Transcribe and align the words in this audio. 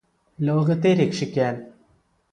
ലോകത്തെ 0.39 0.93
രക്ഷിക്കാന് 0.93 1.61